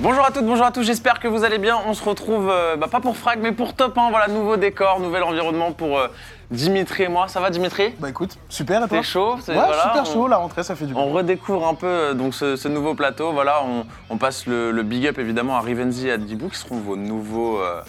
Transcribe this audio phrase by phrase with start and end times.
[0.00, 1.76] Bonjour à toutes, bonjour à tous, j'espère que vous allez bien.
[1.86, 4.10] On se retrouve, euh, bah, pas pour Frag, mais pour Top 1.
[4.10, 6.06] Voilà, nouveau décor, nouvel environnement pour euh,
[6.52, 7.26] Dimitri et moi.
[7.26, 7.92] Ça va Dimitri?
[7.98, 8.98] Bah écoute, super et toi?
[8.98, 11.02] T'es chaud Ouais, voilà, super on- chaud, la rentrée ça fait du bien.
[11.02, 13.32] On redécouvre un peu euh, donc ce, ce nouveau plateau.
[13.32, 16.58] Voilà, on, on passe le, le big up évidemment à Rivenzi et à Dibou qui
[16.58, 17.80] seront vos nouveaux euh,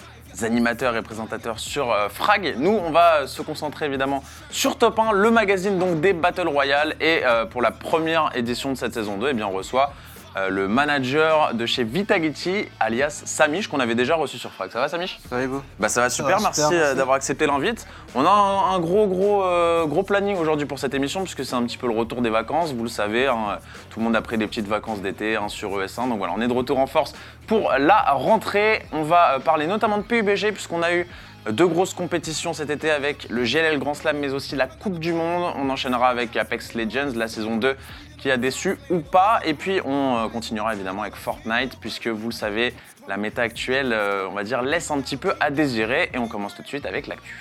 [0.41, 2.55] animateurs et présentateurs sur euh, Frag.
[2.57, 6.95] Nous, on va se concentrer évidemment sur Top 1, le magazine donc des Battle Royale.
[7.01, 9.93] Et euh, pour la première édition de cette saison 2, eh bien, on reçoit
[10.37, 14.69] euh, le manager de chez Vitagichi, alias Samish, qu'on avait déjà reçu sur Frag.
[14.71, 15.19] Ça va Samish?
[15.27, 16.95] Ça va et vous bah ça va super, va merci, super, euh, merci.
[16.97, 17.87] d'avoir accepté l'invite.
[18.13, 21.55] On a un, un gros gros euh, gros planning aujourd'hui pour cette émission puisque c'est
[21.55, 23.57] un petit peu le retour des vacances, vous le savez, hein,
[23.89, 26.41] tout le monde a pris des petites vacances d'été hein, sur ES1, donc voilà, on
[26.41, 27.13] est de retour en force
[27.47, 28.83] pour la rentrée.
[28.91, 31.07] On va parler notamment de PUBG puisqu'on a eu
[31.49, 35.13] deux grosses compétitions cet été avec le GLL Grand Slam mais aussi la Coupe du
[35.13, 35.53] Monde.
[35.57, 37.75] On enchaînera avec Apex Legends, la saison 2
[38.19, 39.39] qui a déçu ou pas.
[39.45, 42.73] Et puis on euh, continuera évidemment avec Fortnite puisque vous le savez,
[43.07, 46.09] la méta actuelle, euh, on va dire, laisse un petit peu à désirer.
[46.13, 47.35] Et on commence tout de suite avec l'actu.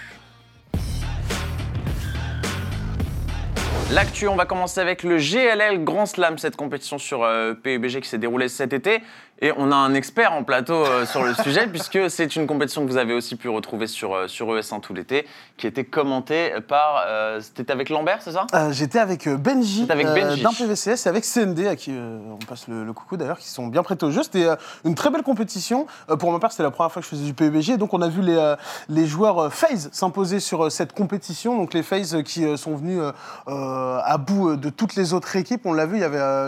[3.90, 8.08] L'actu, on va commencer avec le GLL Grand Slam, cette compétition sur euh, PUBG qui
[8.08, 9.00] s'est déroulée cet été.
[9.40, 12.84] Et on a un expert en plateau euh, sur le sujet, puisque c'est une compétition
[12.84, 16.52] que vous avez aussi pu retrouver sur, euh, sur ES1 tout l'été, qui était commentée
[16.66, 17.04] par.
[17.06, 18.46] euh, C'était avec Lambert, c'est ça?
[18.72, 20.42] J'étais avec Benji, avec Benji.
[20.42, 23.68] d'un PVCS et avec CND à qui on passe le, le coucou d'ailleurs, qui sont
[23.68, 24.22] bien prêtés au jeu.
[24.24, 24.48] C'était
[24.84, 25.86] une très belle compétition.
[26.18, 27.76] Pour ma part, c'était la première fois que je faisais du PUBG.
[27.78, 28.54] Donc on a vu les,
[28.88, 31.56] les joueurs FaZe s'imposer sur cette compétition.
[31.56, 33.00] Donc les FaZe qui sont venus
[33.46, 35.62] à bout de toutes les autres équipes.
[35.64, 36.00] On l'a vu,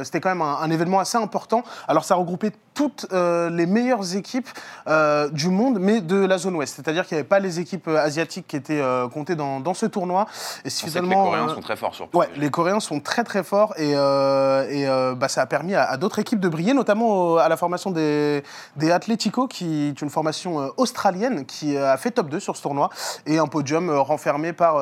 [0.04, 1.62] c'était quand même un, un événement assez important.
[1.88, 4.48] Alors ça regroupait toutes euh, les meilleures équipes
[4.86, 6.74] euh, du monde, mais de la zone ouest.
[6.76, 9.74] C'est-à-dire qu'il n'y avait pas les équipes euh, asiatiques qui étaient euh, comptées dans, dans
[9.74, 10.26] ce tournoi.
[10.64, 13.00] Et si On sait que les Coréens sont très forts sur Ouais, les Coréens sont
[13.00, 14.86] très très forts et, et
[15.16, 18.42] bah, ça a permis à, à d'autres équipes de briller, notamment à la formation des,
[18.76, 22.88] des Atletico, qui est une formation australienne qui a fait top 2 sur ce tournoi
[23.26, 24.76] et un podium renfermé par,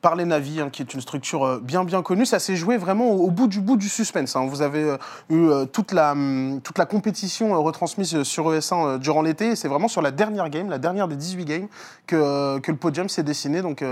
[0.00, 2.24] par les Navis, hein, qui est une structure bien bien connue.
[2.24, 4.36] Ça s'est joué vraiment au, au bout du bout du suspense.
[4.36, 4.46] hein.
[4.48, 4.96] Vous avez
[5.28, 7.09] eu toute, la, hum, toute la compétition
[7.42, 10.68] euh, retransmise euh, sur ES1 euh, durant l'été et c'est vraiment sur la dernière game,
[10.70, 11.68] la dernière des 18 games,
[12.06, 13.62] que, que le podium s'est dessiné.
[13.62, 13.82] Donc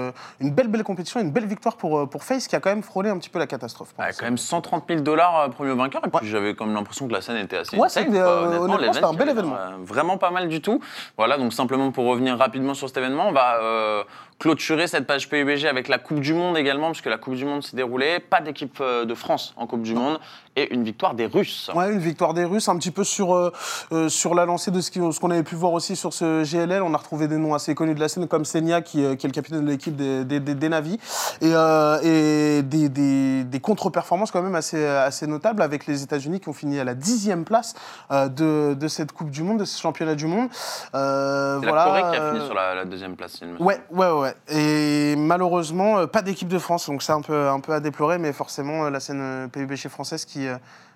[0.41, 3.11] une belle belle compétition, une belle victoire pour, pour FaZe qui a quand même frôlé
[3.11, 3.95] un petit peu la catastrophe.
[3.99, 6.03] Ouais, quand même 130 000 dollars premier vainqueur.
[6.05, 6.27] Et puis Ouais.
[6.27, 9.57] j'avais comme l'impression que la scène était assez Ouais, c'était, un bel événement.
[9.85, 10.81] Vraiment pas mal du tout.
[11.17, 14.05] Voilà, donc simplement pour revenir rapidement sur cet événement, on va euh,
[14.39, 17.63] clôturer cette page PUBG avec la Coupe du Monde également, puisque la Coupe du Monde
[17.65, 18.21] s'est déroulée.
[18.21, 20.19] Pas d'équipe euh, de France en Coupe du Monde
[20.55, 21.71] et une victoire des Russes.
[21.75, 23.53] Ouais, une victoire des Russes, un petit peu sur, euh,
[23.93, 26.83] euh, sur la lancée de ce qu'on avait pu voir aussi sur ce GLL.
[26.83, 29.27] On a retrouvé des noms assez connus de la scène, comme Senia, qui, euh, qui
[29.27, 30.99] est le capitaine de l'équipe des, des, des- des Navis.
[31.41, 36.41] Et, euh, et des, des, des contre-performances quand même assez, assez notables avec les États-Unis
[36.41, 37.75] qui ont fini à la dixième place
[38.11, 40.49] euh, de, de cette Coupe du Monde, de ce championnat du monde.
[40.95, 43.39] Euh, C'est voilà, la Corée qui a fini sur la, la deuxième place.
[43.43, 43.69] il me semble.
[43.69, 44.28] Ouais, ouais, ouais.
[44.49, 48.19] Et malheureusement, euh, pas d'équipe de France, donc c'est un peu, un peu à déplorer,
[48.19, 50.47] mais forcément, euh, la scène euh, PUBG française qui,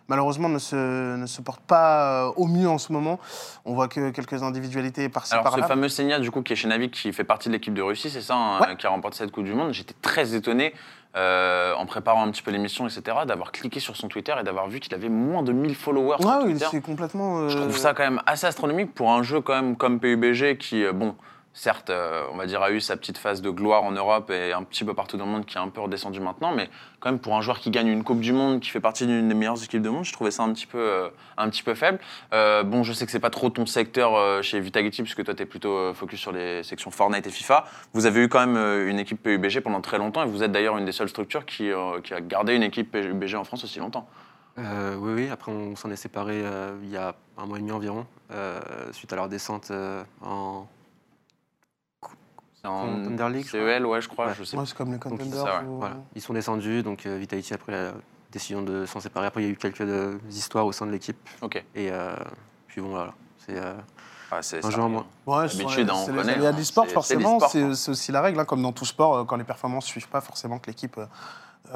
[0.09, 3.19] malheureusement, ne se, ne se porte pas au mieux en ce moment.
[3.65, 5.67] On voit que quelques individualités par-ci, Alors, ce par-là.
[5.67, 8.11] fameux Senia, du coup, qui est chez Navi, qui fait partie de l'équipe de Russie,
[8.11, 8.77] c'est ça, hein, Ouais.
[8.77, 9.73] qui a remporté cette Coupe du Monde.
[9.73, 10.75] J'étais très étonné,
[11.15, 14.67] euh, en préparant un petit peu l'émission, etc., d'avoir cliqué sur son Twitter et d'avoir
[14.69, 16.67] vu qu'il avait moins de 1000 followers sur Ouais, oui, Twitter.
[16.71, 17.39] c'est complètement.
[17.41, 20.57] euh, Je trouve ça quand même assez astronomique pour un jeu quand même comme PUBG
[20.59, 21.15] qui, bon,
[21.55, 24.53] certes, euh, on va dire, a eu sa petite phase de gloire en Europe et
[24.53, 26.71] un petit peu partout dans le monde qui est un peu redescendu maintenant, mais
[27.01, 29.29] quand même pour un joueur qui gagne une Coupe du Monde, qui fait partie d'une
[29.29, 31.75] des meilleures équipes du monde, je trouvais ça un petit peu, euh, un petit peu
[31.75, 31.99] faible.
[32.33, 35.43] Euh, bon, je sais que c'est pas trop ton secteur chez Vitagitti, puisque toi, tu
[35.43, 37.65] es plutôt focus sur les sections Fortnite et FIFA.
[37.93, 40.79] Vous avez eu quand même une équipe PUBG pendant très longtemps et vous êtes d'ailleurs
[40.79, 44.09] une des seules structures qui, a gardé une équipe PUBG en France aussi longtemps.
[44.57, 45.29] Oui, oui.
[45.31, 46.43] Après, on s'en est séparés
[46.83, 48.07] il y a un mois et demi environ,
[48.93, 49.71] suite à leur descente
[50.23, 50.67] en.
[52.63, 54.33] C'est en Contender League, je CEL, ouais, je crois, Ouais.
[54.39, 55.67] je sais Ouais, c'est comme les Donc, ça, ouais.
[55.67, 55.97] ou- Voilà.
[56.15, 57.93] Ils sont descendus, donc euh, Vitality a pris la
[58.31, 59.27] décision de s'en séparer.
[59.27, 61.17] Après, il y a eu quelques euh, histoires au sein de l'équipe.
[61.41, 61.57] Ok.
[61.75, 62.15] Et euh,
[62.69, 63.15] puis bon, voilà.
[63.45, 63.75] C'est euh,
[64.31, 65.07] Ah, c'est un jeu en moins.
[65.27, 66.53] Ouais, L'habitude, hein, on c'est les connaît, aléas hein.
[66.53, 67.41] du sport, forcément.
[67.41, 70.21] C'est aussi la règle, hein, comme dans tout sport, quand les performances ne suivent pas
[70.21, 71.07] forcément que l'équipe euh,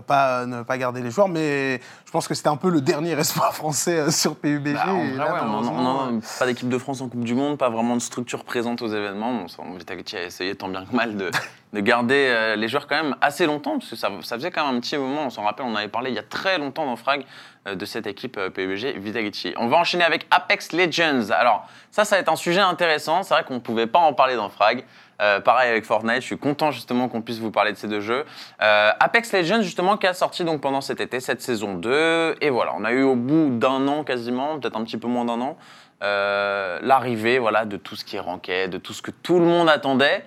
[0.02, 3.12] pas, ne pas garder les joueurs, mais je pense que c'était un peu le dernier
[3.19, 4.75] espoir français euh, sur PUBG.
[4.75, 7.58] Bah, et là, ouais, on on en- pas d'équipe de France en Coupe du Monde,
[7.58, 9.32] pas vraiment de structure présente aux événements.
[9.34, 9.46] Bon,
[9.78, 11.31] a essayé tant bien que mal de,
[11.72, 14.66] de garder euh, les joueurs quand même assez longtemps, parce que ça, ça faisait quand
[14.66, 16.87] même un petit moment, on s'en rappelle, on avait parlé il y a très longtemps
[16.87, 17.25] dans Frag
[17.66, 19.54] euh, de cette équipe euh, PUBG Vitality.
[19.56, 21.31] On va enchaîner avec Apex Legends.
[21.31, 24.12] Alors ça, ça va être un sujet intéressant, c'est vrai qu'on ne pouvait pas en
[24.12, 24.84] parler dans Frag.
[25.22, 28.00] Euh, pareil avec Fortnite, je suis content justement qu'on puisse vous parler de ces deux
[28.00, 28.24] jeux.
[28.62, 32.50] Euh, Apex Legends justement qui a sorti donc pendant cet été cette saison 2 et
[32.50, 35.40] voilà, on a eu au bout d'un an quasiment, peut-être un petit peu moins d'un
[35.40, 35.56] an,
[36.02, 39.68] euh, l'arrivée voilà de tout ce qui ranked, de tout ce que tout le monde
[39.68, 40.24] attendait.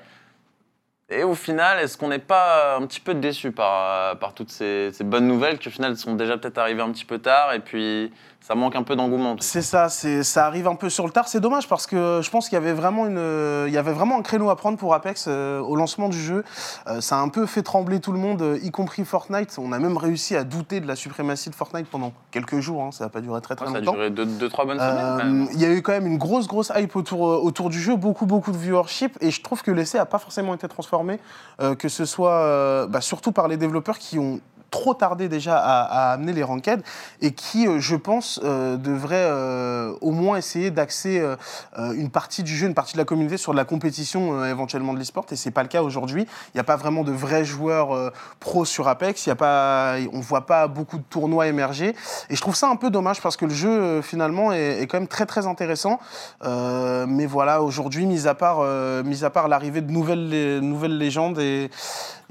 [1.11, 4.91] Et au final, est-ce qu'on n'est pas un petit peu déçu par, par toutes ces,
[4.93, 7.59] ces bonnes nouvelles qui au final sont déjà peut-être arrivées un petit peu tard et
[7.59, 9.35] puis ça manque un peu d'engouement.
[9.41, 11.27] C'est ça, c'est, ça arrive un peu sur le tard.
[11.27, 14.17] C'est dommage parce que je pense qu'il y avait vraiment une, il y avait vraiment
[14.17, 16.43] un créneau à prendre pour Apex euh, au lancement du jeu.
[16.87, 19.57] Euh, ça a un peu fait trembler tout le monde, euh, y compris Fortnite.
[19.59, 22.81] On a même réussi à douter de la suprématie de Fortnite pendant quelques jours.
[22.81, 22.91] hein.
[22.91, 23.93] Ça n'a pas duré très très Ouais, ça a longtemps.
[23.93, 25.17] duré 2-3 bonnes semaines.
[25.17, 25.47] même.
[25.53, 28.25] Il y a eu quand même une grosse, grosse hype autour, autour du jeu, beaucoup,
[28.25, 31.19] beaucoup de viewership, et je trouve que l'essai n'a pas forcément été transformé,
[31.77, 34.39] que ce soit bah, surtout par les développeurs qui ont
[34.69, 36.81] trop tardé déjà à, à amener les ranked
[37.21, 41.35] et qui, euh, je pense, euh, devraient euh, au moins essayer d'axer euh,
[41.77, 44.49] euh, une partie du jeu, une partie de la communauté sur de la compétition euh,
[44.49, 46.23] éventuellement de l'e-sport et c'est pas le cas aujourd'hui.
[46.23, 49.95] Il n'y a pas vraiment de vrais joueurs pros sur Apex, il y a pas,
[50.13, 51.95] on voit pas beaucoup de tournois émerger
[52.29, 54.99] et je trouve ça un peu dommage parce que le jeu finalement est, est quand
[54.99, 55.99] même très très intéressant.
[56.43, 58.63] Mais voilà, aujourd'hui, mis à part,
[59.03, 61.69] mis à part l'arrivée de nouvelles, nouvelles légendes, et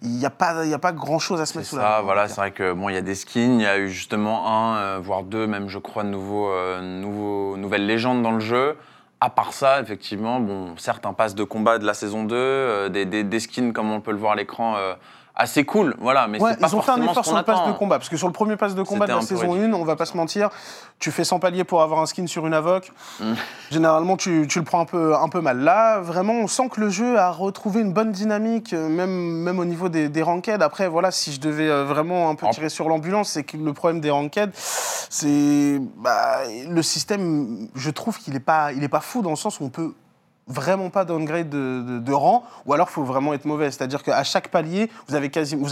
[0.03, 1.83] il n'y a pas, il y a pas grand chose à se mettre sous la
[1.83, 3.63] ça, dent, voilà, en tout c'est vrai que bon, il y a des skins, il
[3.63, 7.57] y a eu justement un, euh, voire deux, même je crois, de nouveaux, euh, nouveaux,
[7.57, 8.77] nouvelles légendes dans le jeu.
[9.21, 12.89] À part ça, effectivement, bon, certes, un pass de combat de la saison 2, euh,
[12.89, 14.77] des, des- des skins comme on peut le voir à l'écran,
[15.39, 17.61] assez cool, voilà, mais Ouais, c'est pas ils ont fait un effort sur le pass
[17.61, 17.69] attend.
[17.71, 19.73] de combat, parce que sur le premier pass de combat de la saison ridicule.
[19.73, 20.51] 1, on va pas se mentir,
[20.99, 22.91] tu fais 100 paliers pour avoir un skin sur une Avoc.
[23.21, 23.33] Mm.
[23.71, 25.61] Généralement, tu, tu le prends un peu, un peu mal.
[25.61, 29.61] Là, vraiment, on sent que le jeu a retrouvé une bonne dynamique, euh, même, même
[29.61, 30.61] au niveau des, des ranked.
[30.61, 33.73] Après, voilà, si je devais euh, vraiment un peu tirer sur l'ambulance, c'est que le
[33.73, 39.01] problème des ranked, c'est bah, le système, je trouve qu'il n'est pas, il est pas
[39.01, 39.95] fou dans le sens où on peut
[40.49, 43.71] vraiment pas downgrade de, rang, ou alors il faut vraiment être mauvais.
[43.71, 45.15] C'est-à-dire qu'à chaque palier, vous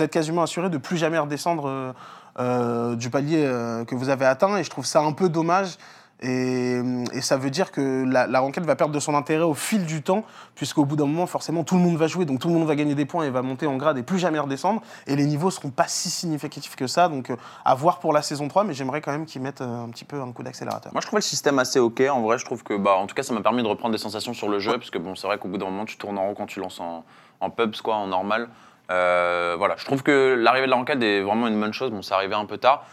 [0.02, 1.92] êtes quasiment assuré de plus jamais redescendre euh,
[2.38, 5.76] euh, du palier euh, que vous avez atteint, et je trouve ça un peu dommage.
[6.20, 6.80] Et,
[7.12, 9.84] et ça veut dire que la, la ranked va perdre de son intérêt au fil
[9.84, 10.24] du temps,
[10.54, 12.74] puisqu'au bout d'un moment, forcément, tout le monde va jouer, donc tout le monde va
[12.74, 14.80] gagner des points et va monter en grade et plus jamais redescendre.
[15.06, 18.22] Et les niveaux seront pas si significatifs que ça, donc euh, à voir pour la
[18.22, 20.92] saison 3, mais j'aimerais quand même qu'ils mettent euh, un petit peu un coup d'accélérateur.
[20.92, 22.00] Moi, je trouvais le système assez ok.
[22.10, 24.00] En vrai, je trouve que, bah, en tout cas, ça m'a permis de reprendre des
[24.00, 26.18] sensations sur le jeu, parce que bon, c'est vrai qu'au bout d'un moment, tu tournes
[26.18, 27.04] en rond quand tu lances en,
[27.40, 28.48] en pubs, quoi, en normal.
[28.90, 31.90] Euh, voilà, je trouve que l'arrivée de la ranked est vraiment une bonne chose.
[31.90, 32.84] Bon, c'est arrivé un peu tard.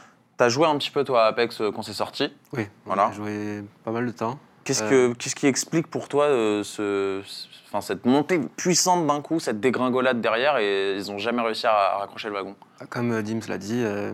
[0.43, 2.29] T'as joué un petit peu toi à Apex euh, quand c'est sorti.
[2.51, 3.05] Oui, Voilà.
[3.05, 4.37] a joué pas mal de temps.
[4.65, 5.13] Qu'est-ce Euh.
[5.13, 9.61] qu'est-ce qui explique pour toi euh, ce, ce- enfin, cette montée puissante d'un coup, cette
[9.61, 12.57] dégringolade derrière et ils ont jamais réussi à, à raccrocher le wagon?
[12.89, 14.11] Comme euh, Dims l'a dit, euh,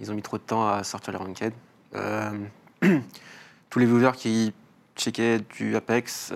[0.00, 1.52] ils ont mis trop de temps à sortir les ranked.
[3.70, 4.52] Tous les viewers qui
[4.96, 6.32] checkaient du Apex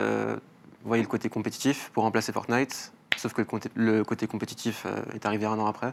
[0.84, 5.26] voyaient le côté compétitif pour remplacer Fortnite, sauf que le, côté- le côté compétitif est
[5.26, 5.92] arrivé un an après.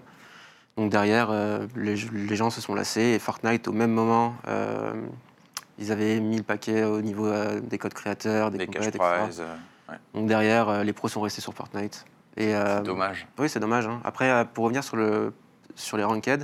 [0.78, 4.94] Donc derrière, euh, les, les gens se sont lassés et Fortnite, au même moment, euh,
[5.78, 9.44] ils avaient mis le paquet au niveau euh, des codes créateurs, des, Des compètes, etc.
[10.14, 12.06] Donc derrière, les pros sont restés sur Fortnite.
[12.38, 13.28] Et, c'est dommage.
[13.38, 13.88] oui, c'est dommage.
[13.88, 14.00] hein.
[14.04, 15.34] Après, pour revenir sur, le,
[15.76, 16.42] sur les ranked,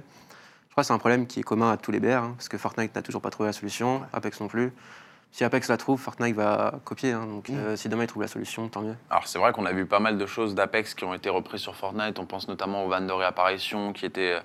[0.67, 2.49] je crois que c'est un problème qui est commun à tous les BR, hein, parce
[2.49, 4.73] que Fortnite n'a toujours pas trouvé la solution, Apex non plus.
[5.35, 7.11] Si Apex la trouve, Fortnite va copier.
[7.11, 7.55] hein, donc Mm.
[7.57, 8.95] euh, si demain ils trouvent la solution, tant mieux.
[9.09, 11.59] Alors c'est vrai qu'on a vu pas mal de choses d'Apex qui ont été reprises
[11.59, 12.17] sur Fortnite.
[12.19, 14.37] On pense notamment aux vannes de réapparition qui étaient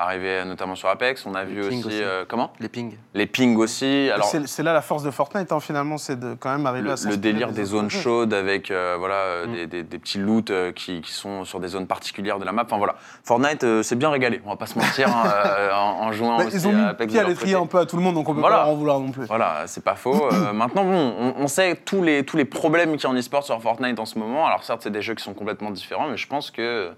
[0.00, 1.26] euh, notamment sur Apex.
[1.26, 2.96] On a Les vu aussi, euh, comment Les pings.
[3.14, 4.10] les pings aussi.
[4.14, 6.88] Alors C'est c'est là la force de Fortnite, hein, finalement, c'est de quand même arriver
[6.88, 8.00] le, à le délire des zones jeux.
[8.00, 9.52] chaudes avec euh, voilà Mm.
[9.52, 12.52] des, des- des petits loots euh, qui, qui sont sur des zones particulières de la
[12.52, 12.62] map.
[12.64, 14.40] Enfin voilà, Fortnite euh, s'est bien régalé.
[14.46, 15.32] On va pas se mentir hein,
[15.74, 17.78] en, en jouant Bah, aussi ils ont mis à Apex pied à l'étrier un peu
[17.78, 18.56] à tout le monde, donc on peut Voilà.
[18.58, 19.24] pas leur en vouloir non plus.
[19.26, 20.28] Voilà, c'est pas faux.
[20.32, 23.16] Euh, maintenant, bon, on, on sait tous les, tous les problèmes qu'il y a en
[23.18, 24.46] e-sport sur Fortnite en ce moment.
[24.46, 26.90] Alors certes, c'est des jeux qui sont complètement différents, mais je pense que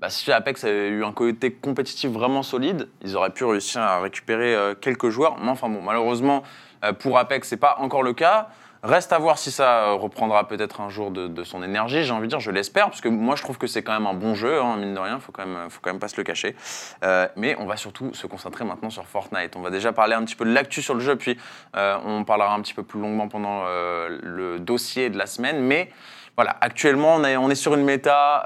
[0.00, 4.00] bah, si Apex avait eu un côté compétitif vraiment solide, ils auraient pu réussir à
[4.00, 5.36] récupérer euh, quelques joueurs.
[5.40, 6.42] Mais enfin bon, malheureusement,
[6.84, 8.48] euh, pour Apex, c'est pas encore le cas.
[8.82, 12.26] Reste à voir si ça euh, reprendra peut-être un jour de, son énergie, j'ai envie
[12.26, 14.34] de dire, je l'espère, parce que moi je trouve que c'est quand même un bon
[14.34, 16.54] jeu, hein, mine de rien, faut quand même, faut quand même pas se le cacher.
[17.36, 19.56] Mais on va surtout se concentrer maintenant sur Fortnite.
[19.56, 21.38] On va déjà parler un petit peu de l'actu sur le jeu, puis
[21.76, 25.60] euh, on parlera un petit peu plus longuement pendant le dossier de la semaine.
[25.60, 25.90] Mais
[26.36, 28.44] voilà, actuellement, on est, on est sur une méta.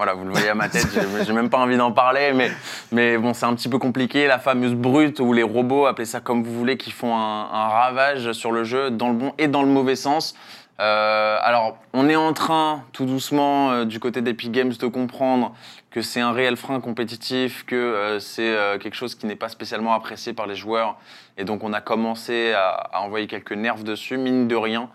[0.00, 0.86] Voilà, vous le voyez à ma tête,
[1.26, 2.50] j'ai- même pas envie d'en parler, mais,
[2.90, 4.26] mais bon, c'est un petit peu compliqué.
[4.26, 8.32] La fameuse brute ou les robots, appelez ça comme vous voulez, qui font un, ravage
[8.32, 10.34] sur le jeu, dans le bon et dans le mauvais sens.
[10.80, 15.54] Euh, alors, on est en train, tout doucement, euh, du côté d'Epic Games, de comprendre
[15.90, 19.92] que c'est un réel frein compétitif, que euh, c'est quelque chose qui n'est pas spécialement
[19.92, 20.96] apprécié par les joueurs.
[21.36, 24.88] Et donc, on a commencé à, envoyer quelques nerfs dessus, mine de rien.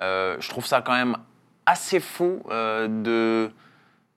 [0.00, 1.18] Je trouve ça quand même
[1.66, 3.52] assez fou de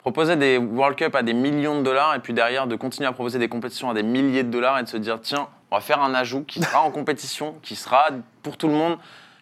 [0.03, 3.13] proposer des World Cup à des millions de dollars et puis derrière de continuer à
[3.13, 5.81] proposer des compétitions à des milliers de dollars et de se dire tiens, on va
[5.81, 8.07] faire un ajout qui sera en compétition, qui sera
[8.41, 8.97] pour tout le monde.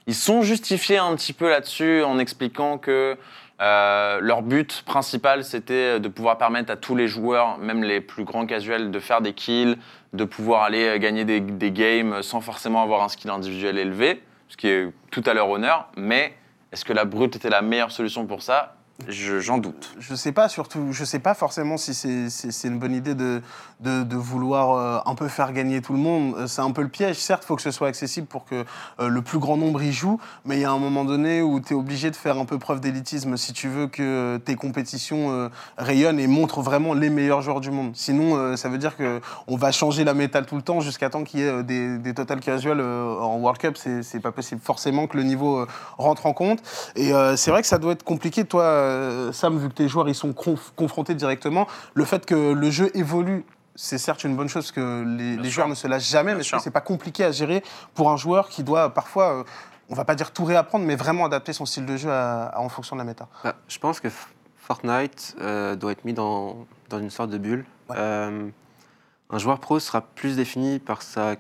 [0.05, 3.17] Ils sont justifiés un petit peu là-dessus en expliquant que
[3.59, 8.23] euh, leur but principal c'était de pouvoir permettre à tous les joueurs, même les plus
[8.23, 9.77] grands casuels, de faire des kills,
[10.13, 14.67] de pouvoir aller gagner des games sans forcément avoir un skill individuel élevé, ce qui
[14.67, 15.87] est tout à leur honneur.
[15.97, 16.35] Mais
[16.71, 18.75] est-ce que la brute était la meilleure solution pour ça?
[19.07, 19.93] Je- J'en doute.
[19.99, 23.41] Je sais pas, surtout, je sais pas forcément si c'est une bonne idée de,
[23.79, 26.35] de, vouloir euh, un peu faire gagner tout le monde.
[26.37, 27.15] Euh, C'est un peu le piège.
[27.17, 28.63] Certes, il faut que ce soit accessible pour que
[28.99, 31.59] euh, le plus grand nombre y joue, mais il y a un moment donné où
[31.59, 35.31] tu es obligé de faire un peu preuve d'élitisme si tu veux que tes compétitions
[35.31, 37.91] euh, rayonnent et montrent vraiment les meilleurs joueurs du monde.
[37.95, 41.39] Sinon, ça veut dire qu'on va changer la métal tout le temps jusqu'à temps qu'il
[41.39, 43.77] y ait des, des total casual en World Cup.
[43.77, 44.61] C'est pas possible.
[44.63, 45.65] Forcément que le niveau
[45.97, 46.59] rentre en compte.
[46.95, 50.07] Et c'est vrai que ça doit être compliqué, toi, euh, Sam, vu que tes joueurs
[50.09, 51.67] ils sont conf- confrontés directement.
[51.93, 53.45] Le fait que le jeu évolue,
[53.75, 56.71] c'est certes une bonne chose que les, joueurs ne se lâchent jamais, Bien mais c'est
[56.71, 59.43] pas compliqué à gérer pour un joueur qui doit parfois, euh,
[59.89, 62.59] on va pas dire tout réapprendre, mais vraiment adapter son style de jeu à- à-
[62.59, 63.27] en fonction de la méta.
[63.43, 64.09] Bah, je pense que
[64.57, 67.65] Fortnite euh, doit être mis dans, dans une sorte de bulle.
[67.89, 67.95] Ouais.
[67.97, 68.47] Euh,
[69.29, 71.35] un joueur pro sera plus défini par sa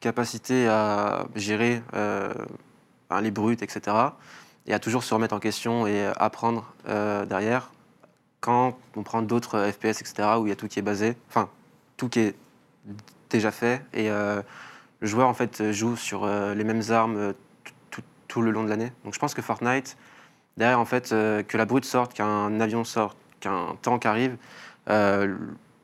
[0.00, 2.32] capacité à gérer euh,
[3.22, 3.96] les brutes, etc.
[4.66, 7.70] Et à toujours se remettre en question et apprendre euh, derrière.
[8.40, 11.48] Quand on prend d'autres FPS, etc., où il y a tout qui est basé, enfin,
[11.96, 12.34] tout qui est
[13.30, 14.42] déjà fait, et euh,
[15.00, 17.32] le joueur, en fait, joue sur euh, les mêmes armes euh,
[18.28, 18.90] tout- le long de l'année.
[19.04, 19.96] Donc je pense que Fortnite,
[20.56, 24.36] derrière, en fait, euh, que la brute sorte, qu'un avion sorte, qu'un tank arrive,
[24.90, 25.36] euh,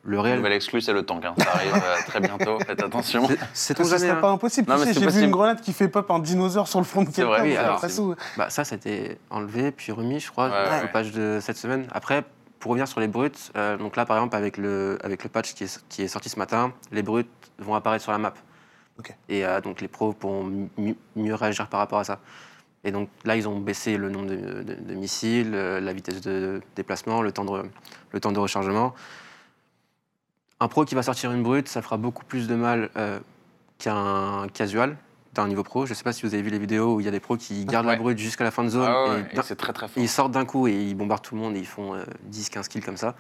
[0.03, 0.37] le Le réel.
[0.39, 1.25] nouvel exclu, c'est le tank.
[1.25, 1.35] hein.
[1.39, 3.27] Ça arrive euh, très bientôt, faites attention.
[3.29, 4.21] C'est- C'est Ce ton jamais.
[4.21, 4.69] pas impossible.
[4.71, 6.85] Non, tu mais sais, j'ai vu une grenade qui fait pop un dinosaure sur le
[6.87, 7.29] front de C'est quelqu'un.
[7.31, 7.81] vrai, oui, alors,
[8.37, 10.89] Bah, ça, c'était enlevé puis remis, je crois, Ouais, au ouais.
[10.93, 11.87] patch de cette semaine.
[11.93, 12.25] Après,
[12.59, 15.55] pour revenir sur les brutes, euh, donc là, par exemple, avec le, avec le patch
[15.55, 17.29] qui est, qui est sorti ce matin, les brutes
[17.59, 18.33] vont apparaître sur la map.
[18.99, 19.15] Ok.
[19.29, 20.45] Et euh, donc, les pros pourront
[20.79, 22.19] mi- mieux réagir par rapport à ça.
[22.85, 26.23] Et donc là, ils ont baissé le nombre de, de- de missiles, euh, la vitesse
[26.23, 27.63] de déplacement, le temps de,
[28.13, 28.95] le temps de rechargement.
[30.61, 33.19] Un pro qui va sortir une brute, ça fera beaucoup plus de mal euh,
[33.79, 34.97] qu'un casual
[35.33, 35.87] d'un niveau pro.
[35.87, 37.21] Je ne sais pas si vous avez vu les vidéos où il y a des
[37.21, 37.93] pros qui gardent Ouais.
[37.93, 39.89] la brute jusqu'à la fin de zone Ah ouais, et et d'un- c'est très très
[39.89, 40.03] fort.
[40.03, 41.95] ils sortent d'un coup et ils bombardent tout le monde et ils font
[42.31, 43.15] 10-15 kills comme ça.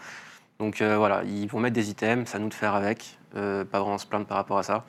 [0.58, 3.64] Donc euh, voilà, ils vont mettre des items, c'est à nous de faire avec, euh,
[3.64, 4.84] pas vraiment se plaindre par rapport à ça.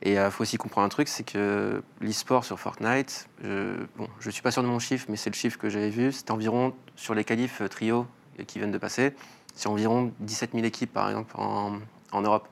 [0.00, 4.28] Et il faut aussi comprendre un truc, c'est que l'e-sport sur Fortnite, je, bon, je
[4.30, 6.74] suis pas sûr de mon chiffre, mais c'est le chiffre que j'avais vu, c'était environ,
[6.96, 8.06] sur les qualifs euh, trio
[8.40, 9.14] euh, qui viennent de passer,
[9.54, 11.78] c'est environ 17 000 équipes par exemple en,
[12.12, 12.48] en Europe.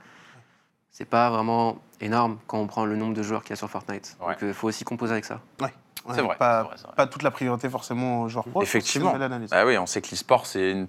[0.90, 3.70] C'est pas vraiment énorme quand on prend le nombre de joueurs qu'il y a sur
[3.70, 4.16] Fortnite.
[4.20, 4.28] Ouais.
[4.34, 5.40] Donc il faut aussi composer avec ça.
[5.60, 5.72] Ouais,
[6.14, 6.96] C'est vrai, Pas, c'est vrai, c'est vrai.
[6.96, 8.60] pas toute la priorité forcément aux joueurs pro.
[8.62, 9.14] Effectivement.
[9.50, 10.88] Bah oui, on sait que l'e-sport, c'est une...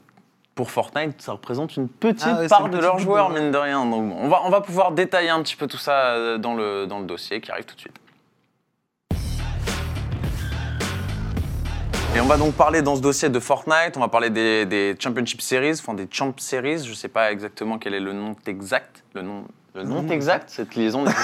[0.56, 3.52] pour Fortnite, ça représente une petite Ah ouais, part une de petite leurs joueurs, mine
[3.52, 3.86] de rien.
[3.86, 6.86] Donc on va, on va pouvoir détailler un petit peu tout ça euh, dans le,
[6.86, 7.96] dans le dossier qui arrive tout de suite.
[12.16, 14.96] Et on va donc parler dans ce dossier de Fortnite, on va parler des, des
[15.00, 18.36] Championship Series, enfin des Champ Series, je ne sais pas exactement quel est le nom
[18.46, 21.06] exact, le nom, le nom nom exact, cette liaison.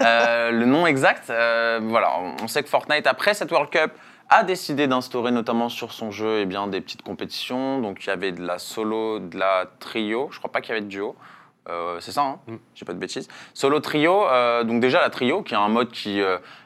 [0.00, 2.10] Euh, le nom exact, euh, voilà,
[2.42, 3.92] on- sait que Fortnite, après cette World Cup,
[4.28, 7.80] a décidé d'instaurer notamment sur son jeu eh bien, des petites compétitions.
[7.80, 10.72] Donc il y avait de la solo, de la trio, je crois pas qu'il y
[10.72, 11.14] avait de duo.
[11.70, 12.56] Euh, c'est ça, hein Mm.
[12.74, 13.28] j'ai pas de bêtises.
[13.54, 16.20] Solo trio, euh, donc déjà la trio, qui est un mode qui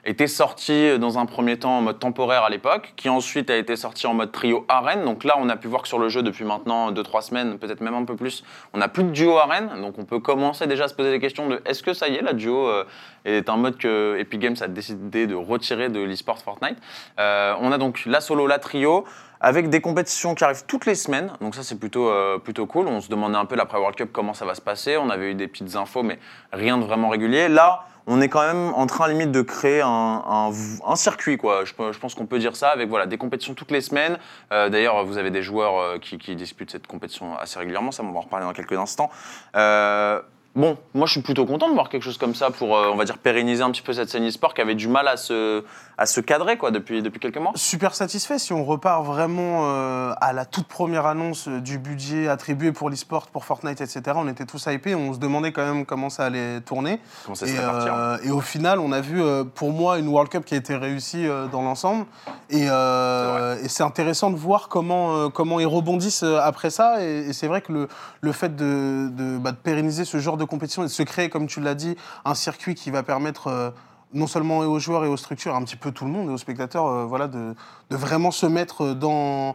[0.09, 3.77] était sorti dans un premier temps en mode temporaire à l'époque, qui ensuite a été
[3.77, 5.05] sorti en mode trio arène.
[5.05, 7.83] Donc là, on a pu voir que sur le jeu depuis maintenant 2-3 semaines, peut-être
[7.83, 9.71] même un peu plus, on n'a plus de duo arène.
[9.83, 12.17] Donc on peut commencer déjà à se poser des questions de est-ce que ça y
[12.17, 12.85] est, la duo euh,
[13.27, 16.79] est un mode que Epic Games a décidé de retirer de l'e-sport Fortnite.
[17.21, 19.05] Euh, on a donc la solo, la trio,
[19.41, 21.33] avec des compétitions qui arrivent toutes les semaines.
[21.41, 22.89] Donc ça, c'est plutôt, euh, plutôt cool.
[22.89, 24.97] On se demandait un peu l'après World Cup comment ça va se passer.
[24.97, 26.19] On avait eu des petites infos, mais
[26.53, 27.49] rien de vraiment régulier.
[27.49, 30.51] Là, on est quand même en train limite de créer un,
[30.97, 31.65] circuit, quoi.
[31.65, 34.19] Je, pense qu'on peut dire ça avec voilà des compétitions toutes les semaines.
[34.51, 37.93] Euh, D'ailleurs, vous avez des joueurs euh, qui, qui disputent cette compétition assez régulièrement.
[37.93, 39.11] Ça, on va en reparler dans quelques instants.
[39.57, 40.21] Euh,
[40.59, 42.97] bon, moi je suis plutôt content de voir quelque chose comme ça pour, euh, on
[42.97, 45.65] va dire, pérenniser un petit peu cette scène e-sport qui avait du mal à se,
[45.97, 47.53] à se cadrer quoi, depuis, depuis quelques mois.
[47.55, 52.29] Super satisfait si on repart vraiment euh, à la toute première annonce euh, du budget
[52.29, 54.03] attribué pour l'e-sport, pour Fortnite, etc.
[54.17, 57.01] On était tous hypés, on se demandait quand même comment ça allait tourner.
[57.25, 58.19] Comment ça Et, serait parti hein.
[58.25, 59.23] et au final, on a vu,
[59.55, 62.05] pour moi, une World Cup qui a été réussie dans l'ensemble.
[62.51, 67.05] Et, et c'est intéressant de voir comment, comment ils rebondissent après ça.
[67.05, 67.89] Et, et c'est vrai que le,
[68.21, 71.29] le fait de, de, bah, de pérenniser ce genre de compétition et de se créer,
[71.31, 73.71] comme tu l'as dit, un circuit qui va permettre euh,
[74.15, 76.39] non seulement aux joueurs et aux structures, un petit peu tout le monde et aux
[76.39, 77.55] spectateurs, euh, voilà, de,
[77.91, 79.55] de vraiment se mettre dans,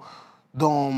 [0.53, 0.91] dans,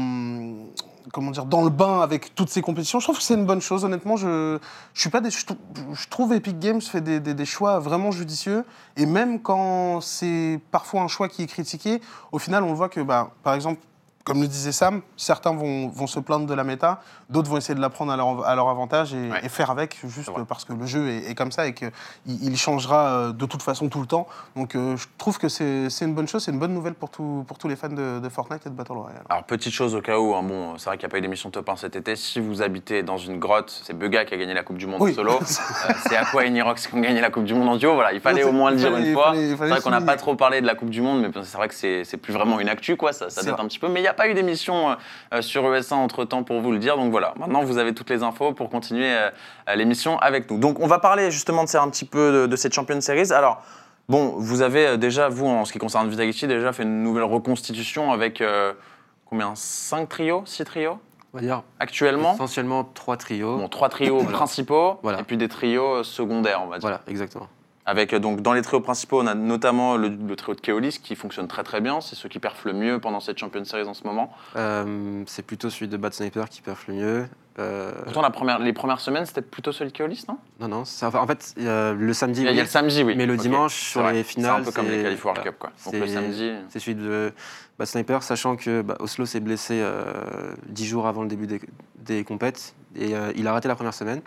[1.13, 2.99] comment dire, dans le bain avec toutes ces compétitions.
[2.99, 4.17] Je trouve que c'est une bonne chose, honnêtement.
[4.17, 4.59] Je,
[4.93, 8.65] je, suis pas je trouve Epic Games fait des, des- des choix vraiment judicieux.
[8.97, 12.01] Et même quand c'est parfois un choix qui est critiqué,
[12.33, 13.79] au final, on voit que, bah, par exemple,
[14.25, 17.75] comme le disait Sam, certains vont, vont se plaindre de la méta, d'autres vont essayer
[17.75, 19.39] de la prendre à leur, à leur avantage et, Ouais.
[19.43, 21.91] et faire avec, juste parce que le jeu est, est comme ça et qu'il
[22.25, 24.27] il changera euh, de toute façon tout le temps.
[24.55, 27.45] Donc euh, je trouve que c'est une bonne chose, c'est une bonne nouvelle pour, tout-
[27.47, 29.21] pour tous les fans de, de Fortnite et de Battle Royale.
[29.29, 31.21] Alors, petite chose au cas où, hein, bon, c'est vrai qu'il n'y a pas eu
[31.21, 32.15] d'émission top 1 cet été.
[32.15, 35.01] Si vous habitez dans une grotte, c'est Bugga qui a gagné la Coupe du Monde
[35.01, 35.13] Oui.
[35.13, 35.33] solo.
[35.87, 37.93] Euh, c'est Aqua et Nirox qui ont gagné la Coupe du Monde en duo.
[37.93, 39.33] Voilà, il fallait Non, au moins le dire fallait- une fois.
[39.35, 41.67] C'est vrai qu'on n'a pas trop parlé de la Coupe du Monde, mais c'est vrai
[41.67, 43.13] que c'est plus vraiment une actu, quoi.
[43.13, 43.63] Ça, ça date vrai.
[43.63, 43.87] un petit peu.
[43.87, 44.95] Mais il n'y a pas eu d'émission euh,
[45.33, 46.97] euh, sur ES1 entre temps pour vous le dire.
[46.97, 49.29] Donc voilà, maintenant vous avez toutes les infos pour continuer euh,
[49.75, 50.57] l'émission avec nous.
[50.57, 53.31] Donc on va parler justement de ça un petit peu de, de cette Champion Series.
[53.31, 53.61] Alors.
[54.07, 58.11] Bon, vous avez déjà, vous, en ce qui concerne Vitality, déjà fait une nouvelle reconstitution
[58.11, 58.71] avec euh,
[59.25, 59.53] combien?
[59.55, 60.43] 5 trios?
[60.45, 60.99] 6 trios?
[61.33, 62.35] On va dire Actuellement?
[62.35, 63.57] Essentiellement trois trios.
[63.57, 65.21] Bon, trois trios principaux Voilà.
[65.21, 66.81] et puis des trios secondaires, on va dire.
[66.81, 67.47] Voilà, exactement.
[67.87, 70.99] Avec euh, donc dans les trios principaux, on a notamment le, le trio de Keolis
[71.03, 72.01] qui fonctionne très très bien.
[72.01, 74.33] C'est ceux qui perfent le mieux pendant cette Champion Series en ce moment.
[74.55, 77.25] Euh, c'est plutôt celui de Bad Sniper qui perf le mieux.
[77.57, 80.37] Euh, Pourtant, la première, les premières semaines, c'était plutôt celui de Keolis, non?
[80.59, 83.13] Non, non, en fait, a le samedi, il y, a, y le samedi, oui.
[83.15, 84.11] mais le dimanche, sur vrai.
[84.13, 85.41] les finales, C'est un peu comme les World voilà.
[85.43, 85.71] Cup, quoi.
[85.85, 86.51] Donc le C'est- samedi.
[86.67, 87.31] c'est celui de
[87.79, 90.03] Bad Sniper, sachant que bah, Oslo s'est blessé euh,
[90.67, 91.61] dix jours avant le début des,
[91.99, 94.21] des compètes et euh, il a raté la première semaine.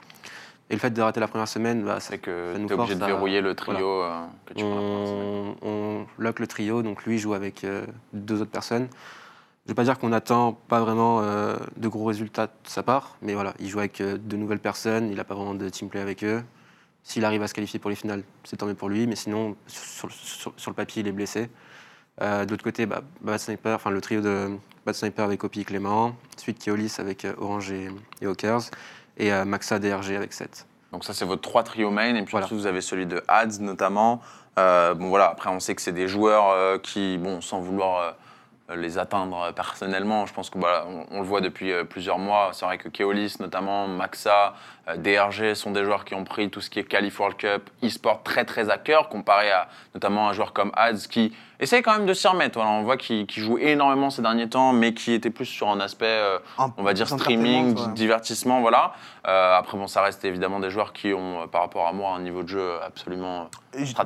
[0.71, 2.95] Et le fait de rater la première semaine, bah, ça C'est que tu es obligé
[2.95, 5.55] de à- verrouiller le trio euh, que tu prends la première semaine.
[5.63, 8.89] on, lock le trio, donc lui joue avec euh, deux autres personnes.
[8.91, 12.83] Je ne vais pas dire qu'on attend pas vraiment euh, de gros résultats de sa
[12.83, 15.69] part, mais voilà, il joue avec euh, de nouvelles personnes, il n'a pas vraiment de
[15.71, 16.43] team play avec eux.
[17.03, 19.57] S'il arrive à se qualifier pour les finales, c'est tant mieux pour lui, mais sinon,
[19.67, 21.49] sur, sur- sur le papier, il est blessé.
[22.21, 24.51] De l'autre côté, bah, Bad Sniper, enfin le trio de
[24.85, 27.89] Bad Sniper avec Opi et Clément, suite Keolis avec Orange et,
[28.21, 28.63] et Hawkers,
[29.19, 30.67] et euh, Maxa DRG avec 7.
[30.93, 32.15] Donc ça, c'est votre trois trio main.
[32.15, 32.47] Et puis Voilà.
[32.47, 34.21] ensuite, vous avez celui de Ads notamment.
[34.59, 38.17] Euh, bon voilà, après, on sait que c'est des joueurs euh, qui, bon, sans vouloir
[38.77, 42.51] les atteindre euh, personnellement, je pense qu'on on, on le voit depuis euh, plusieurs mois.
[42.53, 44.55] C'est vrai que Keolis notamment, Maxa,
[44.89, 47.71] euh, DRG sont des joueurs qui ont pris tout ce qui est Calif World Cup,
[47.83, 51.93] e-sport très très à cœur, comparé à notamment un joueur comme Ads qui essaye quand
[51.93, 52.59] même de s'y remettre.
[52.59, 55.81] Voilà, on voit qu'il joue énormément ces derniers temps, mais qui était plus sur un
[55.81, 56.07] aspect...
[56.07, 56.39] euh,
[56.77, 57.93] on va dire streaming, ouais.
[57.93, 58.93] divertissement, voilà.
[59.27, 62.11] Euh, après, bon, ça reste évidemment des joueurs qui ont, euh, par rapport à moi,
[62.11, 63.49] un niveau de jeu absolument.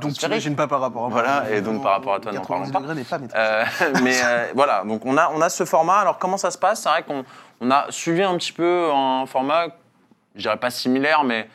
[0.00, 1.22] Donc t'imagines pas par rapport à moi.
[1.22, 3.18] Voilà, et donc par rapport à toi, n'en 90 parlons pas.
[3.18, 3.38] pas.
[3.38, 3.64] Euh,
[4.02, 5.98] mais euh, voilà, donc on a, on a ce format.
[6.00, 6.82] Alors, comment ça se passe?
[6.82, 7.24] C'est vrai qu'on
[7.60, 9.66] on a suivi un petit peu un format,
[10.34, 11.48] je dirais pas similaire, mais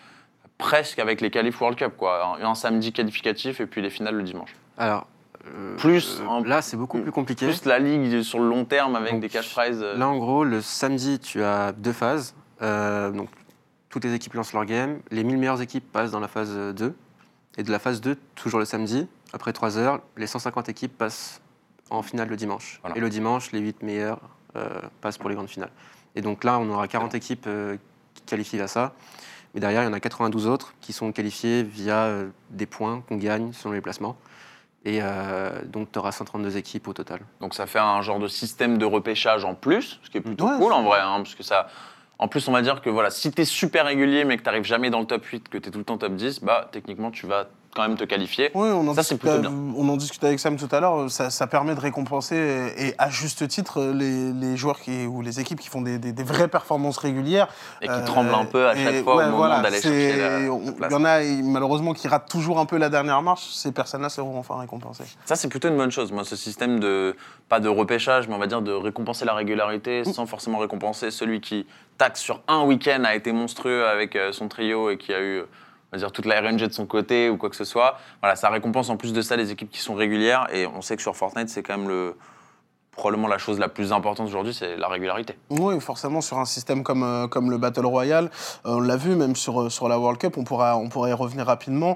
[0.58, 2.38] presque avec les qualifs World Cup, quoi.
[2.41, 4.56] Un, un samedi qualificatif et puis les finales le dimanche.
[4.78, 5.06] Alors,
[5.46, 7.46] euh, Plus euh, un- là, c'est beaucoup plus compliqué.
[7.46, 9.84] Plus la ligue sur le long terme avec Donc, des cash prizes.
[9.96, 12.36] Là, en gros, le samedi, tu as deux phases.
[12.62, 13.30] Euh, donc,
[13.89, 15.00] toutes les équipes lancent leur game.
[15.12, 16.96] Les 1000 meilleures équipes passent dans la phase 2.
[17.58, 21.41] Et de la phase 2, toujours le samedi, après 3 heures, les 150 équipes passent
[21.89, 22.80] en finale le dimanche.
[22.82, 22.98] Voilà.
[22.98, 24.20] Et le dimanche, les 8 meilleures
[24.56, 24.67] euh,
[25.02, 25.72] passent pour les grandes finales.
[26.15, 27.78] Et donc là, on aura 40 équipes euh,
[28.13, 28.93] qui qualifient à ça.
[29.54, 33.02] Mais derrière, il y en a 92 autres qui sont qualifiées via euh, des points
[33.08, 34.17] qu'on gagne selon les placements.
[34.86, 37.22] Et euh, donc, tu auras 132 équipes au total.
[37.41, 40.46] Donc ça fait un genre de système de repêchage en plus, ce qui est plutôt
[40.48, 40.58] Ouais.
[40.58, 41.67] cool en vrai, hein, parce que ça.
[42.20, 44.64] En plus, on va dire que voilà, si tu super régulier mais que tu n'arrives
[44.64, 47.12] jamais dans le top 8, que tu es tout le temps top 10, bah techniquement
[47.12, 48.50] tu vas quand même te qualifier.
[48.56, 49.30] Oui, on en, Ça, plutôt
[49.78, 51.10] on en discutait avec Sam tout à l'heure.
[51.12, 55.40] Ça, ça permet de récompenser, et, à juste titre, les, les joueurs qui, ou les
[55.40, 57.48] équipes qui font des, des- des vraies performances régulières.
[57.82, 59.80] Et qui Euh, tremblent un peu à chaque et fois ouais, au moment voilà, d'aller
[59.80, 60.40] chercher la.
[60.40, 63.46] Il y en a, malheureusement, qui ratent toujours un peu la dernière marche.
[63.54, 65.04] Ces personnes-là seront enfin récompensées.
[65.26, 66.12] Ça, c'est plutôt une bonne chose.
[66.12, 67.16] Moi, ce système de,
[67.48, 71.42] pas de repêchage, mais on va dire de récompenser la régularité sans forcément récompenser celui
[71.42, 71.68] qui,
[72.00, 75.42] taxe sur un week-end, a été monstrueux avec euh, son trio et qui a eu,
[75.91, 78.00] on va dire, toute la RNG de son côté ou quoi que ce soit.
[78.21, 80.47] Voilà, ça récompense en plus de ça les équipes qui sont régulières.
[80.54, 82.15] Et on sait que sur Fortnite, c'est quand même le
[82.98, 85.38] probablement la chose la plus importante aujourd'hui, c'est la régularité.
[85.52, 88.32] Oui, forcément, sur un système comme, euh, comme le Battle Royale,
[88.66, 91.12] euh, on l'a vu, même sur, euh, sur la World Cup, on, pourra, on pourrait
[91.12, 91.96] y revenir rapidement.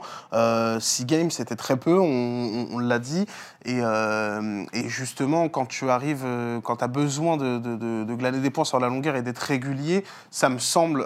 [0.79, 3.25] Six games, c'était très peu, on, l'a dit.
[3.65, 3.81] Et,
[4.87, 6.25] justement, quand tu arrives,
[6.63, 9.39] quand tu as besoin de, de, de- glaner des points sur la longueur et d'être
[9.39, 11.03] régulier, ça me semble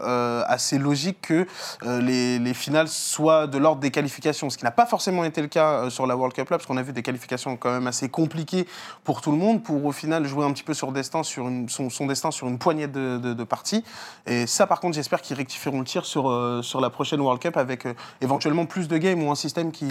[0.47, 1.47] assez logique que
[1.86, 5.47] les, les finales soient de l'ordre des qualifications, ce qui n'a pas forcément été le
[5.47, 8.10] cas sur la World Cup là, parce qu'on a vu des qualifications quand même assez
[8.10, 8.67] compliquées
[9.03, 11.69] pour tout le monde, pour au final jouer un petit peu sur destin, sur une,
[11.69, 13.83] son, son destin sur une poignée de, de- de parties.
[14.25, 17.41] Et ça, par contre, j'espère qu'ils rectifieront le tir sur, euh, sur la prochaine World
[17.41, 19.87] Cup avec euh, éventuellement plus de games ou un système qui.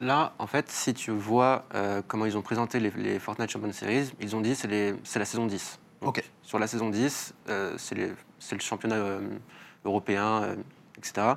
[0.00, 3.72] Là, en fait, si tu vois euh, comment ils ont présenté les, les Fortnite Champions
[3.72, 5.78] Series, ils ont dit c'est les- c'est la saison 10.
[6.00, 6.24] Donc, Ok.
[6.42, 8.14] Sur la saison 10, euh, c'est le
[8.58, 8.96] championnat
[9.84, 10.56] européen,
[10.98, 11.34] etc.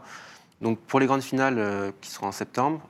[0.61, 2.81] Donc pour les grandes finales qui seront en septembre,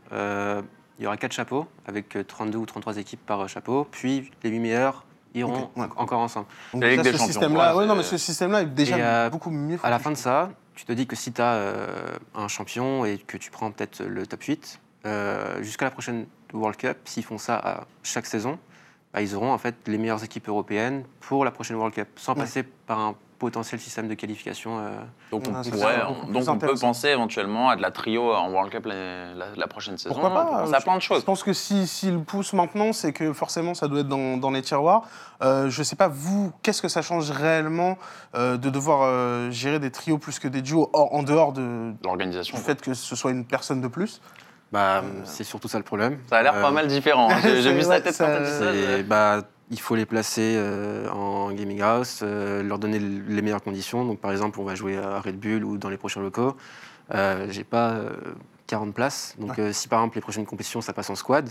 [1.00, 3.88] il y aura quatre chapeaux avec euh, 32 ou 33 équipes par euh, chapeau.
[3.92, 5.88] Puis les 8 meilleurs iront ouais.
[5.98, 6.48] encore ensemble.
[6.74, 8.96] Donc La Ligue déjà, des ce système-là, ouais, ouais, non, mais ce système-là est déjà
[8.96, 9.78] euh, beaucoup mieux.
[9.84, 11.60] À la fin de ça, tu te dis que si tu as
[12.36, 16.78] un champion et que tu prends peut-être le top 8, euh, jusqu'à la prochaine World
[16.78, 18.58] Cup, s'ils font ça à chaque saison,
[19.14, 22.34] bah, ils auront en fait les meilleures équipes européennes pour la prochaine World Cup, sans
[22.34, 22.40] Ouais.
[22.40, 24.80] passer par un potentiel système de qualification.
[24.80, 24.90] euh.
[25.32, 28.72] Donc on, Ouais, plus donc on peut penser éventuellement à de la trio en World
[28.72, 30.16] Cup la, la- la prochaine saison.
[30.16, 31.20] Pourquoi On peut pas à je- plein de choses.
[31.20, 34.38] Je pense que si- s'ils le poussent maintenant, c'est que forcément ça doit être dans,
[34.38, 35.04] dans les tiroirs.
[35.44, 37.98] Euh, je sais pas, vous, qu'est-ce que ça change réellement
[38.36, 41.94] euh, de devoir euh, gérer des trios plus que des duos hors- en dehors de,
[42.04, 42.58] L'organisation.
[42.58, 44.22] du fait que ce soit une personne de plus?
[44.72, 46.18] Bah, C'est surtout ça le problème.
[46.30, 47.30] Ça a l'air Euh, pas mal différent.
[47.32, 47.38] hein.
[47.44, 49.46] J'ai vu sa tête ça- quand ça.
[49.72, 54.06] Il faut les placer euh, en gaming house, euh, leur donner les meilleures conditions.
[54.06, 56.56] Donc, par exemple, on va jouer à Red Bull ou dans les prochains locaux.
[57.14, 58.10] Euh, J'ai pas euh,
[58.68, 59.36] 40 places.
[59.40, 61.50] Donc, euh, si par exemple les prochaines compétitions ça passe en squad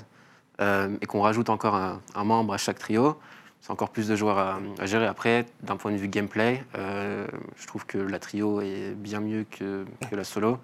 [0.61, 3.17] euh, et qu'on rajoute encore un, un membre à chaque trio,
[3.61, 5.07] c'est encore plus de joueurs à, à gérer.
[5.07, 9.45] Après, d'un point de vue gameplay, euh, je trouve que la trio est bien mieux
[9.51, 10.59] que, que la solo.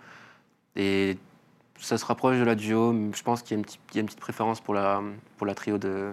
[0.77, 1.17] Et
[1.79, 2.95] ça se rapproche de la duo.
[3.15, 5.01] Je pense qu'il y, a une petite- il y a une petite préférence pour la,
[5.39, 6.11] pour la trio de,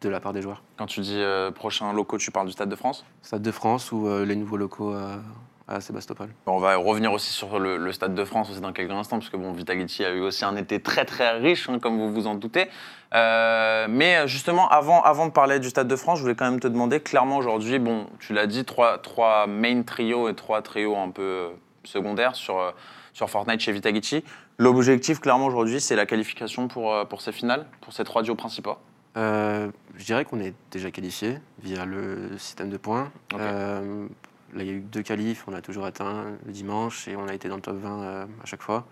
[0.00, 0.62] de la part des joueurs.
[0.76, 3.04] Quand tu dis euh, prochain locaux, tu parles du Stade de France?
[3.22, 5.20] Stade de France ou euh, les nouveaux locaux à,
[5.68, 6.28] à Sébastopol.
[6.46, 9.30] On va revenir aussi sur le, le Stade de France aussi dans quelques instants, parce
[9.30, 12.34] que bon, a eu aussi un été très très riche, hein, comme vous vous en
[12.34, 12.68] doutez.
[13.14, 16.60] Euh, mais justement, avant, avant de parler du Stade de France, je voulais quand même
[16.60, 20.96] te demander, clairement aujourd'hui, bon, tu l'as dit, trois, trois main trios et trois trios
[20.96, 21.48] un peu euh,
[21.84, 22.70] secondaires sur, euh,
[23.12, 24.24] sur Fortnite chez Vitagici.
[24.58, 28.34] L'objectif, clairement, aujourd'hui, c'est la qualification pour, euh, pour ces finales, pour ces trois duos
[28.34, 28.76] principaux?
[29.16, 33.10] Euh, je dirais qu'on est déjà qualifié via le système de points.
[33.40, 34.06] Euh,
[34.54, 37.26] là, il y a eu deux qualifs, on a toujours atteint le dimanche et on
[37.26, 38.86] a été dans le top 20 euh, à chaque fois.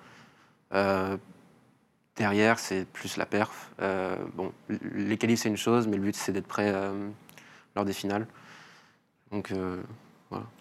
[2.16, 3.70] Derrière, c'est plus la perf.
[4.34, 6.72] Bon, les qualifs, c'est une chose, mais le but, c'est d'être prêt
[7.74, 8.26] lors des finales.
[9.32, 9.52] Donc,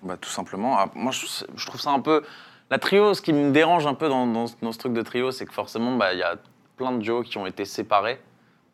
[0.03, 0.77] Bah, tout simplement.
[0.77, 2.23] Ah, moi, je, je trouve ça un peu.
[2.69, 5.01] La trio, ce qui me dérange un peu dans, dans ce- dans ce truc de
[5.01, 6.37] trio, c'est que forcément, bah, il y a
[6.77, 8.19] plein de duos qui ont été séparés.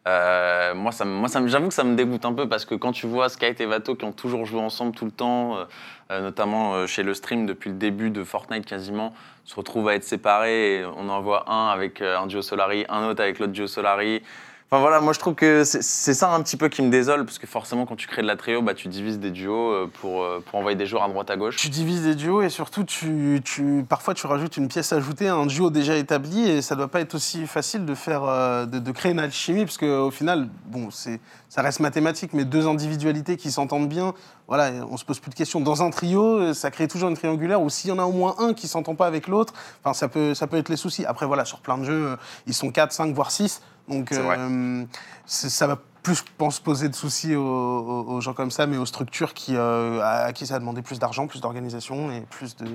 [0.07, 3.59] Euh, moi, j'avoue que ça me dégoûte un peu parce que quand tu vois Skype
[3.59, 5.65] et Vato qui ont toujours joué ensemble tout le temps, euh,
[6.11, 10.03] euh, notamment chez le stream depuis le début de Fortnite quasiment, se retrouvent à être
[10.03, 13.67] séparés et on en voit un avec un duo Solari, un autre avec l'autre duo
[13.67, 14.21] Solari.
[14.71, 17.39] Enfin voilà, moi je trouve que c'est ça un petit peu qui me désole parce
[17.39, 20.21] que forcément quand tu crées de la trio, bah, tu divises des duos euh, pour,
[20.21, 21.55] euh, pour envoyer des joueurs à droite à gauche.
[21.55, 25.33] Tu divises des duos et surtout, tu, tu, parfois, tu rajoutes une pièce ajoutée à
[25.33, 28.77] un duo déjà établi et ça doit pas être aussi facile de, faire, euh, de,
[28.77, 33.49] de créer une alchimie parce qu'au final, bon, ça reste mathématique, mais deux individualités qui
[33.49, 34.13] s'entendent bien,
[34.47, 35.61] voilà, on se pose plus de questions.
[35.61, 38.35] Dans un trio, ça crée toujours une triangulaire où s'il y en a au moins
[38.37, 39.53] un qui s'entend pas avec l'autre,
[39.83, 41.07] enfin, ça peut, ça peut être les soucis.
[41.07, 43.63] Après, voilà, sur plein de jeux, ils sont 4, 5, voire 6.
[43.89, 44.85] Donc, euh,
[45.25, 49.33] ça va plus, je pense, poser de soucis aux, gens comme ça, mais aux structures
[49.33, 52.65] qui, euh, à, qui ça a demandé plus d'argent, plus d'organisation et plus de,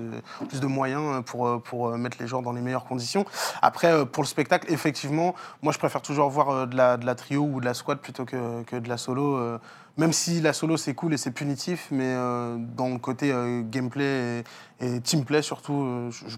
[0.49, 3.25] plus de moyens pour, euh, pour euh, mettre les joueurs dans les meilleures conditions.
[3.63, 7.43] Après, pour le spectacle, effectivement, moi, je préfère toujours voir de, la, de la trio
[7.43, 9.37] ou de la squad plutôt que, que de la solo.
[9.37, 9.59] euh,
[9.97, 13.33] même si la solo, c'est cool et c'est punitif, mais dans le côté
[13.71, 14.43] gameplay
[14.81, 16.37] et, et teamplay, surtout, je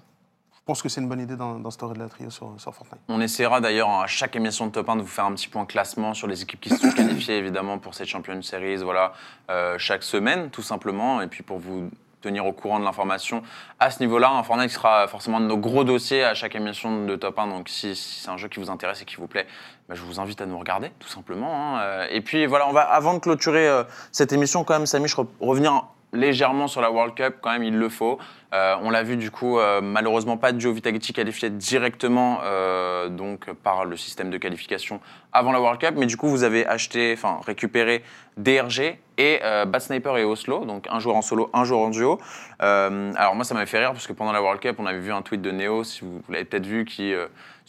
[0.66, 3.00] pense que c'est une bonne idée d'in- d'instaurer de la trio sur, sur Fortnite.
[3.09, 5.64] On essaiera d'ailleurs à chaque émission de Top 1 de vous faire un petit point
[5.64, 9.12] classement sur les équipes qui se sont qualifiées évidemment pour cette Champion Series, voilà,
[9.50, 11.88] euh, chaque semaine tout simplement, et puis pour vous
[12.20, 13.42] tenir au courant de l'information
[13.79, 14.29] à ce niveau-là.
[14.31, 17.68] Un Fortnite sera forcément de nos gros dossiers à chaque émission de Top 1, donc
[17.68, 19.46] si, si c'est un jeu qui vous intéresse et qui vous plaît,
[19.88, 21.76] bah, je vous invite à nous regarder tout simplement.
[21.76, 21.81] hein.
[21.83, 25.07] Euh, Et puis voilà, on va avant de clôturer euh, cette émission quand même, Samy,
[25.07, 28.18] je re- revenir légèrement sur la World Cup, quand même il le faut.
[28.54, 33.52] Euh, on l'a vu du coup, euh, malheureusement pas Joe Vitality qualifié directement euh, donc
[33.52, 35.00] par le système de qualification
[35.32, 38.02] avant la World Cup, mais du coup vous avez acheté, enfin récupéré
[38.38, 42.18] DRG et Bad Sniper et Oslo, donc un joueur en solo, un joueur en duo.
[42.59, 45.12] Alors moi ça m'avait fait rire parce que pendant la World Cup on avait vu
[45.12, 47.12] un tweet de Neo, si vous, l'avez peut-être vu, qui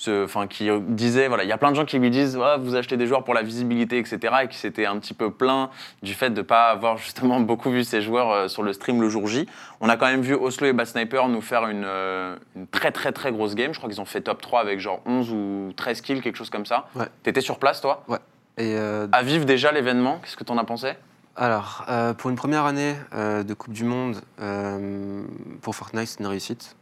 [0.07, 2.97] enfin qui disait voilà il y a plein de gens qui lui disent vous achetez
[2.97, 5.71] des joueurs pour la visibilité etc et qui s'était un petit peu plaint
[6.03, 9.27] du fait de pas avoir justement beaucoup vu ces joueurs sur le stream le jour
[9.27, 9.47] J.
[9.81, 12.91] On a quand même vu Oslo et Bad Sniper nous faire une, euh, une très
[12.91, 13.73] très très grosse game.
[13.73, 16.49] Je crois qu'ils ont fait top 3 avec genre 11 ou 13 kills, quelque chose
[16.49, 16.87] comme ça.
[16.95, 17.07] Ouais.
[17.23, 18.03] T'étais sur place toi
[18.57, 20.93] Et euh, À vivre déjà l'événement, qu'est-ce que t'en as pensé?
[21.39, 25.23] Alors, euh, pour une première année euh, de Coupe du Monde, euh,
[25.61, 26.75] pour Fortnite, c'est une réussite.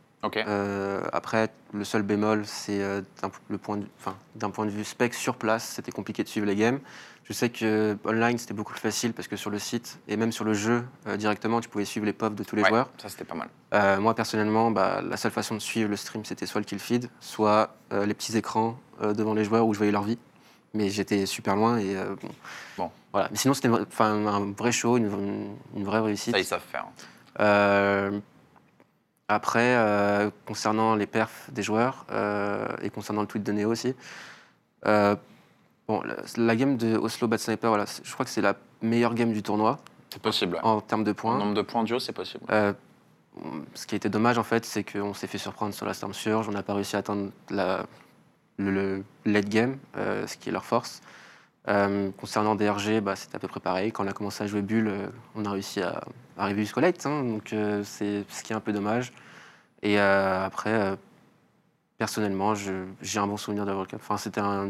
[0.48, 5.64] Euh, après, le seul bémol, c'est euh, d'un point de- point vue spec sur place,
[5.76, 6.80] c'était compliqué de suivre les games.
[7.24, 10.32] Je sais que online, c'était beaucoup plus facile parce que sur le site et même
[10.32, 12.90] sur le jeu euh, directement, tu pouvais suivre les pofs de tous les Ouais, joueurs.
[13.02, 13.50] Ça c'était pas mal.
[14.00, 17.10] Moi, personnellement, bah, la seule façon de suivre le stream, c'était soit le kill feed,
[17.20, 20.20] soit les petits écrans devant les joueurs où je voyais leur vie.
[20.76, 22.30] Mais j'étais super loin et bon.
[22.78, 22.92] Bon.
[23.12, 23.28] Voilà.
[23.32, 26.34] Mais sinon, c'était un vrai show, une, une- une vraie réussite.
[26.34, 26.86] Ça ils savent faire.
[29.28, 33.96] Après, euh, concernant les perfs des joueurs euh, et concernant le tweet de Neo aussi,
[34.86, 35.16] euh,
[35.88, 39.16] bon, la, la game de Oslo Bad Sniper, voilà, je crois que c'est la meilleure
[39.16, 39.80] game du tournoi
[40.14, 40.56] C'est possible.
[40.56, 40.62] ouais.
[40.64, 41.38] en termes de En points.
[41.40, 42.44] nombre de points duo, c'est possible.
[43.74, 46.14] Ce qui a été dommage en fait, c'est qu'on s'est fait surprendre sur la Storm
[46.14, 47.86] Surge, on n'a pas réussi à atteindre la,
[48.58, 51.02] le, le late game, ce qui est leur force.
[51.68, 53.92] Euh, concernant DRG, bah, c'était à peu près pareil.
[53.92, 56.02] Quand on a commencé à jouer Bulle, euh, on a réussi à
[56.38, 59.12] arriver jusqu'au late, hein, donc euh, c'est ce qui est un peu dommage.
[59.82, 60.98] Et après,
[62.00, 64.00] personnellement, j'ai un bon souvenir de la World Cup.
[64.02, 64.70] Enfin, c'était un-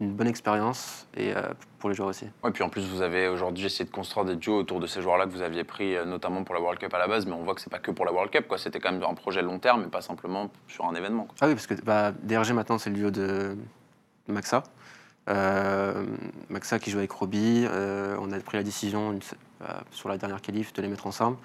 [0.00, 1.32] une bonne expérience et
[1.78, 2.26] pour les joueurs aussi.
[2.44, 5.00] Ouais, puis en plus, vous avez aujourd'hui essayé de construire des duos autour de ces
[5.02, 7.42] joueurs-là que vous aviez pris notamment pour la World Cup à la base, mais on
[7.42, 8.52] voit que c'est pas que pour la World Cup.
[8.58, 11.24] C'était quand même un projet long terme, mais pas simplement sur un événement.
[11.24, 11.34] quoi.
[11.40, 13.56] Ah oui, parce que bah, DRG maintenant, c'est le duo de
[14.28, 14.62] Maxa.
[15.30, 16.04] Euh,
[16.48, 17.64] Maxa qui joue avec Roby.
[17.68, 19.20] euh, on a pris la décision une-
[19.62, 21.36] euh, sur la dernière qualif de les mettre ensemble.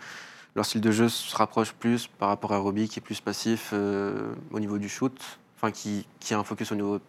[0.55, 3.73] Leur style de jeu se rapproche plus par rapport à Roby qui est plus passif
[3.73, 5.19] au niveau du shoot,
[5.57, 6.99] enfin qui, qui a un focus au niveau,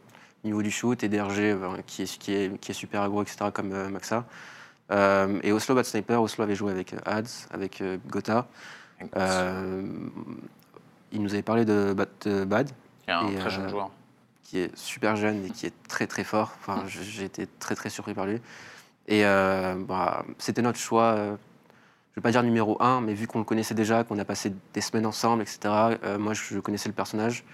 [0.43, 3.47] niveau du shoot, et DRG qui, est, qui, est, qui est super aggro, etc.
[3.55, 4.25] comme Maxa.
[4.91, 8.47] Euh, et Oslo Bad Sniper, Oslo avait joué avec Ads, avec euh, Gotha.
[9.17, 9.83] Euh,
[11.13, 12.71] il nous avait parlé de Bad, de Bad
[13.07, 13.91] Il y a un et, très jeune joueur.
[14.47, 16.53] Qui est super jeune et qui est très très fort.
[16.61, 18.41] Enfin, j- j'ai été très très surpris par lui.
[19.09, 23.15] Et euh, bah, c'était notre choix, euh, je ne vais pas dire numéro un, mais
[23.15, 25.59] vu qu'on le connaissait déjà, qu'on a passé des semaines ensemble, etc.,
[26.05, 27.45] euh, moi je connaissais le personnage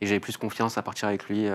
[0.00, 1.46] et j'avais plus confiance à partir avec lui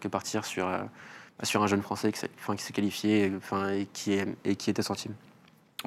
[0.00, 3.32] que partir sur, bah, sur un jeune Français qui s'est enfin, qui s'est qualifié et,
[3.36, 5.10] enfin, et, qui est, et qui était sorti.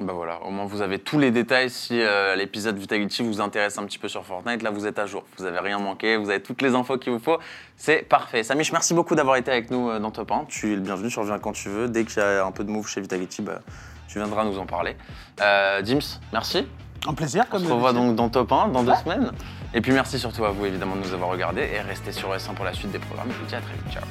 [0.02, 3.78] Bah voilà, au moins vous avez tous les détails si euh, l'épisode Vitality vous intéresse
[3.78, 4.62] un petit peu sur Fortnite.
[4.62, 7.12] Là, vous êtes à jour, vous avez rien manqué, vous avez toutes les infos qu'il
[7.12, 7.38] vous faut.
[7.76, 8.42] C'est parfait.
[8.42, 10.46] Samish, merci beaucoup d'avoir été avec nous euh, dans Top 1.
[10.48, 11.88] Tu es le bienvenu, tu reviens quand tu veux.
[11.88, 13.60] Dès qu'il y a un peu de move chez Vitality, bah,
[14.08, 14.96] tu viendras nous en parler.
[15.40, 16.66] Euh, Dims, merci.
[17.06, 19.32] Un plaisir, On comme se revoit donc dans Top 1 dans deux semaines.
[19.74, 22.54] Et puis merci surtout à vous évidemment de nous avoir regardés et restez sur S1
[22.54, 23.30] pour la suite des programmes.
[23.30, 23.92] Je vous dis à très vite.
[23.92, 24.04] Ciao.